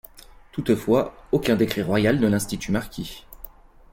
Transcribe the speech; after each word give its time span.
Toutefois, 0.51 1.13
aucun 1.31 1.55
décret 1.55 1.83
royal 1.83 2.19
ne 2.19 2.27
l’institue 2.27 2.71
marquis. 2.71 3.23